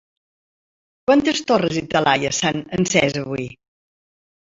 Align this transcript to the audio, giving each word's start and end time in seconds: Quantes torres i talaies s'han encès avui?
Quantes 1.11 1.43
torres 1.53 1.79
i 1.83 1.85
talaies 1.93 2.43
s'han 2.43 2.67
encès 2.83 3.19
avui? 3.25 3.51